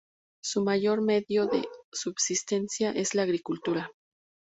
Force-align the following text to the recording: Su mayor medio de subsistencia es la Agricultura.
Su 0.43 0.63
mayor 0.63 1.03
medio 1.03 1.45
de 1.45 1.67
subsistencia 1.91 2.89
es 2.89 3.13
la 3.13 3.21
Agricultura. 3.21 3.91